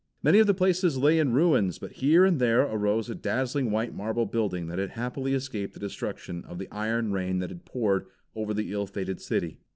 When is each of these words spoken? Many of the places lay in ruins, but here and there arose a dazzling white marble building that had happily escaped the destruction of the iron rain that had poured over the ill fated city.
Many 0.23 0.39
of 0.39 0.47
the 0.47 0.55
places 0.55 0.97
lay 0.97 1.19
in 1.19 1.31
ruins, 1.31 1.77
but 1.77 1.91
here 1.91 2.25
and 2.25 2.39
there 2.39 2.61
arose 2.63 3.07
a 3.07 3.13
dazzling 3.13 3.69
white 3.69 3.93
marble 3.93 4.25
building 4.25 4.65
that 4.65 4.79
had 4.79 4.89
happily 4.97 5.35
escaped 5.35 5.75
the 5.75 5.79
destruction 5.79 6.43
of 6.45 6.57
the 6.57 6.67
iron 6.71 7.11
rain 7.11 7.37
that 7.37 7.51
had 7.51 7.65
poured 7.65 8.07
over 8.35 8.51
the 8.51 8.71
ill 8.71 8.87
fated 8.87 9.21
city. 9.21 9.59